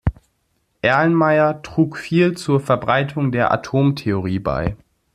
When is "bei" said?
4.39-4.75